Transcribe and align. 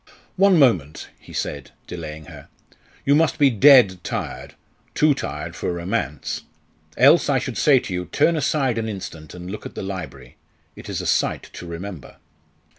"One 0.35 0.57
moment" 0.57 1.09
he 1.19 1.31
said, 1.31 1.69
delaying 1.85 2.25
her. 2.25 2.47
"You 3.05 3.13
must 3.13 3.37
be 3.37 3.51
dead 3.51 4.03
tired 4.03 4.55
too 4.95 5.13
tired 5.13 5.55
for 5.55 5.71
romance. 5.71 6.41
Else 6.97 7.29
I 7.29 7.37
should 7.37 7.55
say 7.55 7.77
to 7.77 7.93
you, 7.93 8.05
turn 8.05 8.35
aside 8.35 8.79
an 8.79 8.89
instant 8.89 9.35
and 9.35 9.51
look 9.51 9.67
at 9.67 9.75
the 9.75 9.83
library. 9.83 10.37
It 10.75 10.89
is 10.89 11.01
a 11.01 11.05
sight 11.05 11.43
to 11.53 11.67
remember." 11.67 12.15